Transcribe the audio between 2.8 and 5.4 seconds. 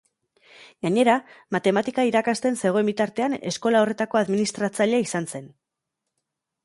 bitartean, eskola horretako administratzailea izan